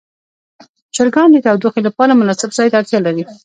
[0.95, 3.23] چرګان د تودوخې لپاره مناسب ځای ته اړتیا لري.